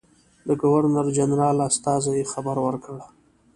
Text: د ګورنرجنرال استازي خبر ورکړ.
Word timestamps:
د 0.47 0.49
ګورنرجنرال 0.61 1.57
استازي 1.69 2.21
خبر 2.31 2.57
ورکړ. 2.65 2.97